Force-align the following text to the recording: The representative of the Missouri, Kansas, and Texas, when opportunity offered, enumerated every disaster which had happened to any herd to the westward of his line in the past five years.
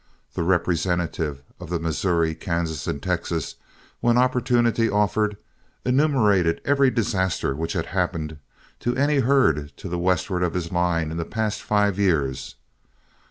The 0.33 0.41
representative 0.41 1.43
of 1.59 1.69
the 1.69 1.77
Missouri, 1.77 2.33
Kansas, 2.33 2.87
and 2.87 3.03
Texas, 3.03 3.57
when 3.99 4.17
opportunity 4.17 4.89
offered, 4.89 5.37
enumerated 5.85 6.59
every 6.65 6.89
disaster 6.89 7.55
which 7.55 7.73
had 7.73 7.85
happened 7.85 8.37
to 8.79 8.95
any 8.95 9.19
herd 9.19 9.77
to 9.77 9.87
the 9.87 9.99
westward 9.99 10.41
of 10.41 10.55
his 10.55 10.71
line 10.71 11.11
in 11.11 11.17
the 11.17 11.23
past 11.23 11.61
five 11.61 11.99
years. 11.99 12.55